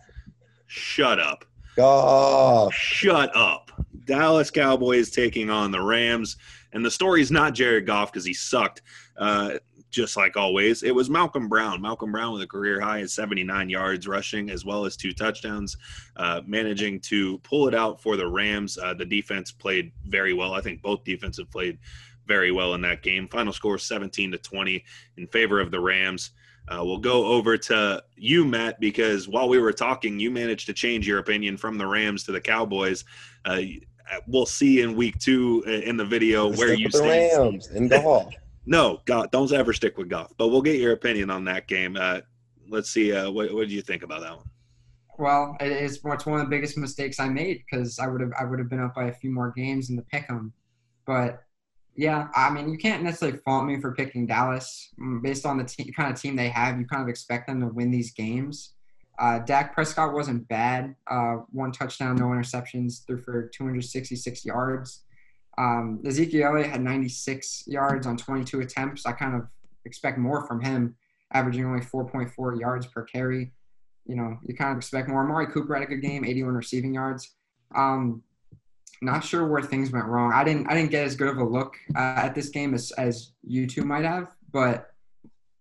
[0.67, 1.45] Shut up.
[1.77, 2.73] Goff.
[2.75, 3.71] Shut up.
[4.05, 6.37] Dallas Cowboys taking on the Rams.
[6.73, 8.83] And the story is not Jared Goff because he sucked.
[9.17, 9.59] Uh,
[9.91, 11.83] just like always, it was Malcolm Brown.
[11.83, 15.77] Malcolm Brown with a career high at 79 yards rushing, as well as two touchdowns,
[16.17, 18.79] uh, managing to pull it out for the Rams.
[18.79, 20.55] Uh, the defense played very well.
[20.55, 21.79] I think both defenses played
[22.27, 23.29] very well in that game.
[23.29, 24.85] Final score 17 to 20
[25.17, 26.31] in favor of the Rams.
[26.69, 30.73] Uh, we'll go over to you, Matt, because while we were talking, you managed to
[30.73, 33.05] change your opinion from the Rams to the Cowboys.
[33.45, 33.63] Uh,
[34.29, 37.43] we'll see in week two uh, in the video Let's where you the stand.
[37.43, 38.33] Rams in Goff.
[38.67, 40.33] No, God, don't ever stick with Goff.
[40.37, 41.97] But we'll get your opinion on that game.
[41.97, 42.21] Uh,
[42.69, 43.13] let's see.
[43.13, 44.47] Uh, what, what do you think about that one?
[45.19, 48.59] Well, it's one of the biggest mistakes I made because I would have I would
[48.59, 50.55] have been up by a few more games in the pick 'em.
[51.05, 51.43] But
[51.95, 55.65] yeah, I mean, you can't necessarily fault me for picking Dallas Mm, based on the
[55.65, 56.79] te- kind of team they have.
[56.79, 58.73] You kind of expect them to win these games.
[59.19, 60.95] Uh, Dak Prescott wasn't bad.
[61.07, 65.05] Uh, one touchdown, no interceptions, threw for 266 yards.
[65.61, 69.05] Um, Ezekiel Elliott had 96 yards on 22 attempts.
[69.05, 69.43] I kind of
[69.85, 70.97] expect more from him,
[71.35, 73.53] averaging only 4.4 yards per carry.
[74.07, 75.23] You know, you kind of expect more.
[75.23, 77.35] Amari Cooper had a good game, 81 receiving yards.
[77.75, 78.23] Um,
[79.03, 80.33] not sure where things went wrong.
[80.33, 82.91] I didn't I didn't get as good of a look uh, at this game as,
[82.93, 84.91] as you two might have, but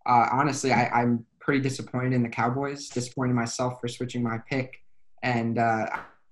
[0.06, 2.88] uh, honestly, I, I'm pretty disappointed in the Cowboys.
[2.88, 4.82] Disappointed myself for switching my pick,
[5.24, 5.88] and uh,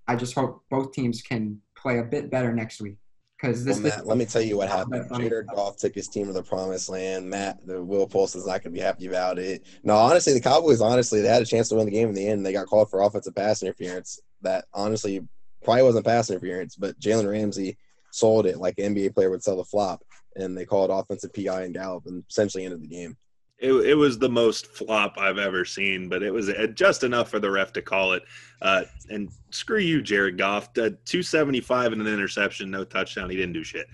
[0.08, 2.98] I just hope both teams can play a bit better next week
[3.40, 3.80] because this.
[3.80, 5.08] Well, Matt, let me tell you what happened.
[5.16, 7.30] Jared Goff took his team to the promised land.
[7.30, 9.66] Matt, the Will Paulson's not going to be happy about it.
[9.84, 12.28] No, honestly, the Cowboys, honestly, they had a chance to win the game in the
[12.28, 12.46] end.
[12.46, 14.20] They got called for offensive pass interference.
[14.42, 15.22] That honestly
[15.64, 17.78] probably wasn't pass interference, but Jalen Ramsey
[18.12, 20.04] sold it like an NBA player would sell a flop,
[20.36, 23.18] and they called offensive PI and Gallup and essentially ended the game.
[23.60, 27.30] It, it was the most flop I've ever seen, but it was uh, just enough
[27.30, 28.24] for the ref to call it.
[28.62, 30.66] Uh, and screw you, Jared Goff.
[30.78, 33.30] Uh, 275 and an interception, no touchdown.
[33.30, 33.88] He didn't do shit.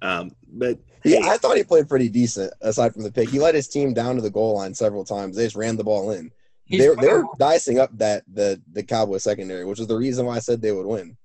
[0.00, 3.28] Um, but Yeah, I thought he played pretty decent aside from the pick.
[3.28, 5.36] He led his team down to the goal line several times.
[5.36, 6.30] They just ran the ball in.
[6.70, 10.38] They're they're dicing up that the the Cowboys secondary, which is the reason why I
[10.38, 11.16] said they would win.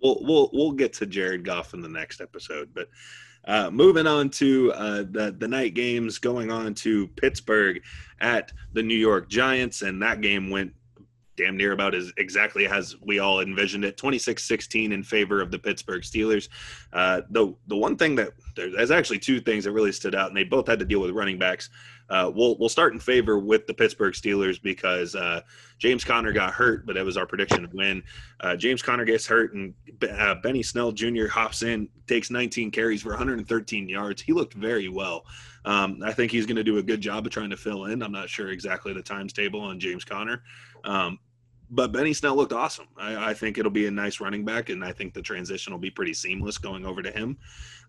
[0.00, 2.70] we'll we'll we'll get to Jared Goff in the next episode.
[2.72, 2.88] But
[3.46, 7.82] uh, moving on to uh, the the night games, going on to Pittsburgh
[8.20, 10.72] at the New York Giants, and that game went
[11.36, 15.58] damn near about as exactly as we all envisioned it 26-16 in favor of the
[15.58, 16.48] pittsburgh steelers
[16.92, 20.36] uh, the, the one thing that there's actually two things that really stood out and
[20.36, 21.70] they both had to deal with running backs
[22.08, 25.40] uh, we'll, we'll start in favor with the pittsburgh steelers because uh,
[25.78, 28.02] james conner got hurt but it was our prediction to win
[28.40, 29.72] uh, James Conner gets hurt, and
[30.10, 31.26] uh, Benny Snell Jr.
[31.26, 34.20] hops in, takes 19 carries for 113 yards.
[34.20, 35.24] He looked very well.
[35.64, 38.02] Um, I think he's going to do a good job of trying to fill in.
[38.02, 40.42] I'm not sure exactly the times table on James Conner,
[40.84, 41.18] um,
[41.70, 42.86] but Benny Snell looked awesome.
[42.96, 45.80] I, I think it'll be a nice running back, and I think the transition will
[45.80, 47.36] be pretty seamless going over to him.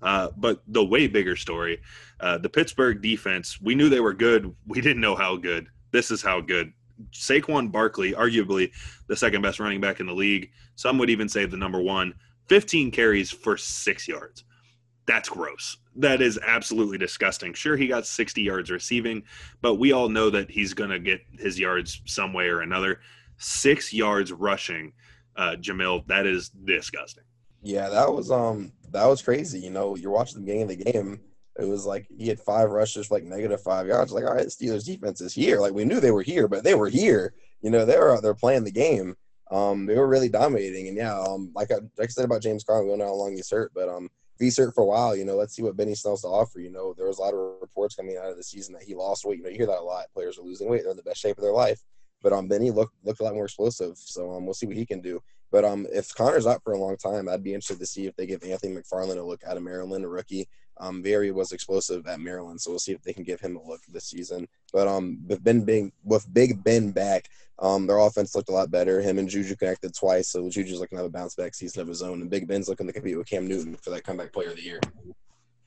[0.02, 1.82] Uh, but the way bigger story,
[2.20, 4.54] uh, the Pittsburgh defense, we knew they were good.
[4.68, 5.68] We didn't know how good.
[5.92, 6.74] This is how good.
[7.12, 8.72] Saquon Barkley, arguably
[9.08, 10.52] the second best running back in the league.
[10.76, 12.14] Some would even say the number one.
[12.48, 14.44] 15 carries for six yards.
[15.06, 15.78] That's gross.
[15.96, 17.54] That is absolutely disgusting.
[17.54, 19.24] Sure, he got 60 yards receiving,
[19.62, 23.00] but we all know that he's going to get his yards some way or another.
[23.38, 24.94] Six yards rushing,
[25.36, 27.24] uh, Jamil, that is disgusting.
[27.62, 29.60] Yeah, that was um that was crazy.
[29.60, 31.20] You know, you're watching the beginning of the game.
[31.60, 34.12] It was like he had five rushes for like negative five yards.
[34.12, 35.60] Like, all right, Steelers defense is here.
[35.60, 37.34] Like we knew they were here, but they were here.
[37.62, 39.16] You know, they were out there playing the game.
[39.50, 40.88] Um, they were really dominating.
[40.88, 43.14] And yeah, um, like I, like I said about James Conner, we don't know how
[43.14, 45.64] long he's hurt, but um, if he's hurt for a while, you know, let's see
[45.64, 46.60] what Benny Snell's to offer.
[46.60, 48.94] You know, there was a lot of reports coming out of the season that he
[48.94, 49.38] lost weight.
[49.38, 50.06] You know, you hear that a lot.
[50.14, 51.82] Players are losing weight; they're in the best shape of their life.
[52.22, 53.98] But um, Benny looked looked a lot more explosive.
[53.98, 55.22] So um, we'll see what he can do.
[55.52, 58.16] But um, if Conner's out for a long time, I'd be interested to see if
[58.16, 60.48] they give Anthony McFarland a look out of Maryland, a rookie.
[60.80, 63.68] Um, Very was explosive at Maryland, so we'll see if they can give him a
[63.68, 64.48] look this season.
[64.72, 68.70] But um, with Ben being with Big Ben back, um, their offense looked a lot
[68.70, 69.02] better.
[69.02, 71.88] Him and Juju connected twice, so Juju's looking to have a bounce back season of
[71.88, 74.50] his own, and Big Ben's looking to compete with Cam Newton for that comeback player
[74.50, 74.80] of the year.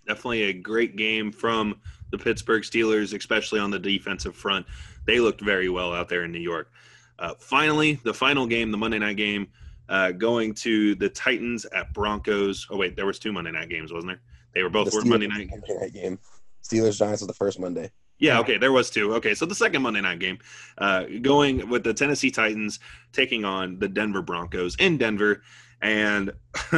[0.06, 1.80] Definitely a great game from
[2.10, 4.66] the Pittsburgh Steelers, especially on the defensive front.
[5.06, 6.70] They looked very well out there in New York.
[7.18, 9.48] Uh, finally, the final game, the Monday night game,
[9.88, 12.66] uh, going to the Titans at Broncos.
[12.70, 14.20] Oh wait, there was two Monday night games, wasn't there?
[14.54, 15.48] They were both The were Steelers- Monday night.
[15.50, 16.18] Monday night game.
[16.62, 17.90] Steelers Giants was the first Monday.
[18.18, 19.14] Yeah, okay, there was two.
[19.14, 20.38] Okay, so the second Monday night game,
[20.78, 22.78] uh, going with the Tennessee Titans
[23.12, 25.42] taking on the Denver Broncos in Denver,
[25.80, 26.30] and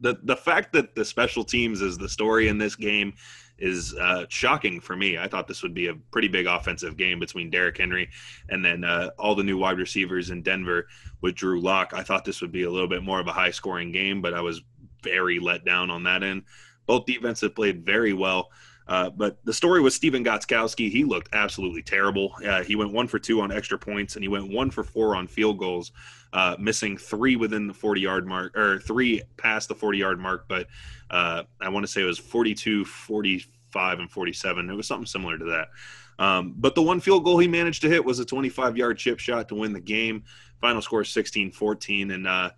[0.00, 3.12] the the fact that the special teams is the story in this game
[3.58, 5.16] is uh, shocking for me.
[5.16, 8.10] I thought this would be a pretty big offensive game between Derrick Henry
[8.48, 10.86] and then uh, all the new wide receivers in Denver
[11.20, 11.92] with Drew Lock.
[11.94, 14.34] I thought this would be a little bit more of a high scoring game, but
[14.34, 14.62] I was
[15.02, 16.42] very let down on that end.
[16.86, 18.50] Both defenses played very well.
[18.86, 20.90] Uh, but the story was Stephen Gostkowski.
[20.90, 22.34] He looked absolutely terrible.
[22.46, 25.16] Uh, he went one for two on extra points, and he went one for four
[25.16, 25.92] on field goals,
[26.34, 30.46] uh, missing three within the 40 yard mark, or three past the 40 yard mark.
[30.48, 30.66] But
[31.08, 34.68] uh, I want to say it was 42, 45, and 47.
[34.68, 35.68] It was something similar to that.
[36.18, 39.20] Um, but the one field goal he managed to hit was a 25 yard chip
[39.20, 40.24] shot to win the game.
[40.60, 42.10] Final score 16 14.
[42.10, 42.50] And uh,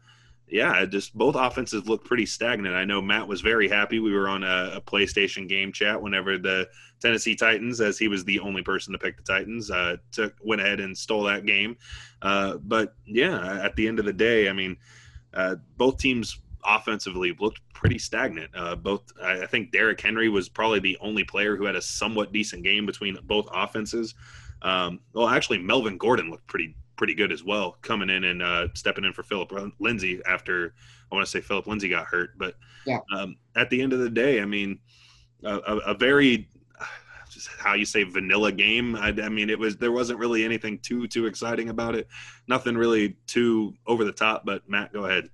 [0.48, 2.74] yeah, just both offenses look pretty stagnant.
[2.74, 3.98] I know Matt was very happy.
[3.98, 6.68] We were on a, a, PlayStation game chat whenever the
[7.00, 10.60] Tennessee Titans, as he was the only person to pick the Titans, uh, took went
[10.60, 11.76] ahead and stole that game.
[12.22, 14.76] Uh, but yeah, at the end of the day, I mean,
[15.34, 18.50] uh, both teams offensively looked pretty stagnant.
[18.54, 22.32] Uh, both, I think Derrick Henry was probably the only player who had a somewhat
[22.32, 24.14] decent game between both offenses.
[24.62, 28.68] Um, well, actually, Melvin Gordon looked pretty pretty good as well, coming in and uh,
[28.72, 30.74] stepping in for Philip Lindsay after
[31.10, 32.38] I want to say Philip Lindsay got hurt.
[32.38, 32.54] But
[32.86, 33.00] yeah.
[33.14, 34.78] um, at the end of the day, I mean,
[35.44, 36.48] a, a very
[37.58, 38.96] how you say vanilla game.
[38.96, 42.08] I, I, mean, it was there wasn't really anything too too exciting about it.
[42.48, 44.44] Nothing really too over the top.
[44.44, 45.28] But Matt, go ahead.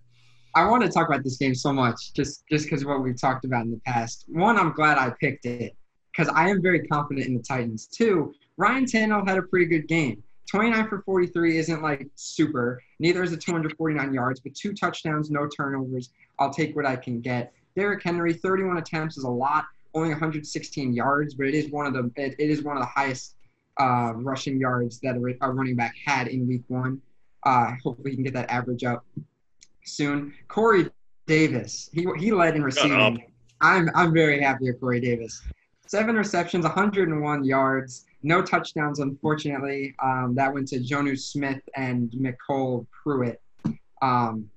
[0.55, 3.21] I want to talk about this game so much, just just because of what we've
[3.21, 4.25] talked about in the past.
[4.29, 5.77] One, I'm glad I picked it
[6.11, 7.87] because I am very confident in the Titans.
[7.87, 10.23] Two, Ryan Tannehill had a pretty good game.
[10.51, 12.83] 29 for 43 isn't like super.
[12.99, 16.11] Neither is it 249 yards, but two touchdowns, no turnovers.
[16.39, 17.55] I'll take what I can get.
[17.75, 21.93] Derrick Henry, 31 attempts is a lot, only 116 yards, but it is one of
[21.93, 23.37] the it, it is one of the highest
[23.81, 27.01] uh, rushing yards that a, a, running back had in Week One.
[27.45, 29.05] Uh, hopefully, he can get that average up
[29.85, 30.33] soon.
[30.49, 30.91] Corey
[31.27, 33.25] Davis, he he led in receiving.
[33.61, 35.43] I'm I'm very happy with Corey Davis.
[35.87, 38.07] Seven receptions, 101 yards.
[38.23, 39.95] No touchdowns, unfortunately.
[40.03, 43.43] Um, that went to Jonnu Smith and MyCole Pruitt,
[44.01, 44.49] um,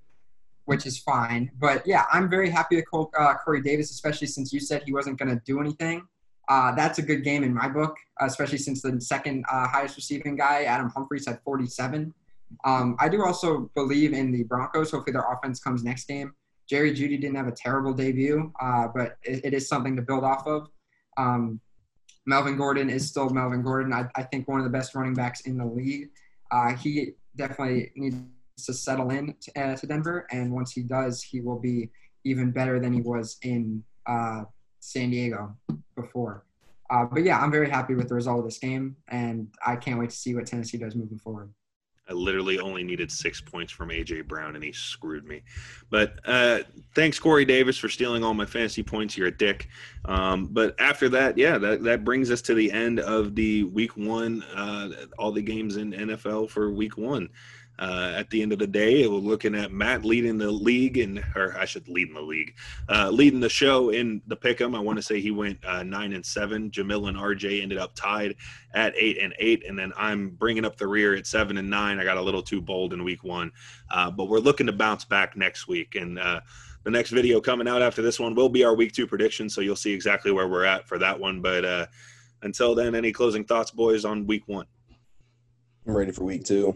[0.65, 1.51] which is fine.
[1.57, 4.93] But yeah, I'm very happy with Cole, uh, Corey Davis, especially since you said he
[4.93, 6.07] wasn't going to do anything.
[6.47, 10.35] Uh, that's a good game in my book, especially since the second uh, highest receiving
[10.35, 12.13] guy, Adam Humphries, had 47.
[12.63, 14.91] Um, I do also believe in the Broncos.
[14.91, 16.33] Hopefully, their offense comes next game.
[16.69, 20.23] Jerry Jeudy didn't have a terrible debut, uh, but it, it is something to build
[20.23, 20.67] off of.
[21.17, 21.59] Um,
[22.25, 23.93] Melvin Gordon is still Melvin Gordon.
[23.93, 26.09] I, I think one of the best running backs in the league.
[26.51, 28.15] Uh, he definitely needs
[28.57, 31.89] to settle in to, uh, to, Denver, and once he does, he will be
[32.23, 34.43] even better than he was in uh,
[34.79, 35.55] San Diego
[35.95, 36.45] before.
[36.89, 39.99] Uh, but yeah, I'm very happy with the result of this game, and I can't
[39.99, 41.51] wait to see what Tennessee does moving forward.
[42.07, 45.41] I literally only needed six points from AJ Brown, and he screwed me.
[45.89, 46.59] But uh,
[46.93, 49.17] thanks, Corey Davis, for stealing all my fantasy points.
[49.17, 49.67] You're a dick.
[50.05, 53.97] Um, but after that, yeah, that, that brings us to the end of the week
[53.97, 57.29] one, uh, all the games in NFL for week one.
[57.77, 61.23] Uh, at the end of the day, we're looking at Matt leading the league, and
[61.35, 62.53] or I should lead in the league,
[62.89, 64.75] uh, leading the show in the pick'em.
[64.75, 66.71] I want to say he went uh, nine and seven.
[66.71, 68.35] Jamil and RJ ended up tied
[68.73, 71.99] at eight and eight, and then I'm bringing up the rear at seven and nine.
[71.99, 73.51] I got a little too bold in week one,
[73.91, 76.39] uh, but we're looking to bounce back next week, and uh,
[76.83, 79.59] the next video coming out after this one will be our week two prediction, so
[79.59, 81.41] you'll see exactly where we're at for that one.
[81.41, 81.89] But
[82.41, 84.67] until then, any closing thoughts, boys, on week one?
[85.87, 86.75] I'm ready for week two.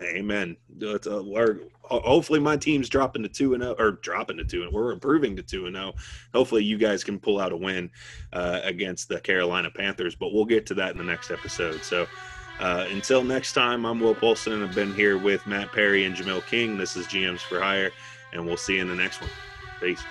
[0.00, 0.56] Amen.
[0.80, 4.72] Uh, hopefully, my team's dropping to two and zero, oh, or dropping to two, and
[4.72, 5.94] we're improving to two and zero.
[6.32, 7.90] Hopefully, you guys can pull out a win
[8.32, 10.14] uh, against the Carolina Panthers.
[10.14, 11.82] But we'll get to that in the next episode.
[11.82, 12.06] So,
[12.60, 16.14] uh, until next time, I'm Will Paulson, and I've been here with Matt Perry and
[16.14, 16.78] Jamil King.
[16.78, 17.90] This is GMs for Hire,
[18.32, 19.30] and we'll see you in the next one.
[19.80, 20.02] Peace.